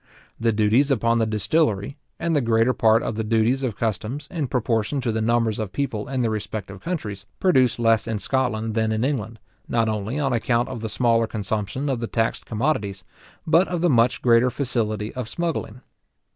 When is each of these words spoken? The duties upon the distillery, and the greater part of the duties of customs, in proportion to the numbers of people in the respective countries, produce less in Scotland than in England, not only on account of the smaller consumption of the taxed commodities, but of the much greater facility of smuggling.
The 0.39 0.51
duties 0.51 0.89
upon 0.89 1.19
the 1.19 1.27
distillery, 1.27 1.95
and 2.17 2.35
the 2.35 2.41
greater 2.41 2.73
part 2.73 3.03
of 3.03 3.13
the 3.17 3.23
duties 3.23 3.61
of 3.61 3.77
customs, 3.77 4.27
in 4.31 4.47
proportion 4.47 4.99
to 5.01 5.11
the 5.11 5.21
numbers 5.21 5.59
of 5.59 5.71
people 5.71 6.07
in 6.09 6.23
the 6.23 6.31
respective 6.31 6.79
countries, 6.81 7.27
produce 7.39 7.77
less 7.77 8.07
in 8.07 8.17
Scotland 8.17 8.73
than 8.73 8.91
in 8.91 9.03
England, 9.03 9.37
not 9.67 9.87
only 9.87 10.17
on 10.19 10.33
account 10.33 10.69
of 10.69 10.81
the 10.81 10.89
smaller 10.89 11.27
consumption 11.27 11.87
of 11.87 11.99
the 11.99 12.07
taxed 12.07 12.47
commodities, 12.47 13.03
but 13.45 13.67
of 13.67 13.81
the 13.81 13.91
much 13.91 14.23
greater 14.23 14.49
facility 14.49 15.13
of 15.13 15.29
smuggling. 15.29 15.81